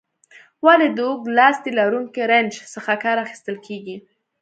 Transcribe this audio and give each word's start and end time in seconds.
ولې 0.65 0.87
د 0.91 0.99
اوږد 1.07 1.27
لاستي 1.37 1.71
لرونکي 1.79 2.21
رنچ 2.31 2.53
څخه 2.73 2.91
کار 3.03 3.17
اخیستل 3.25 3.55
کیږي؟ 3.67 3.97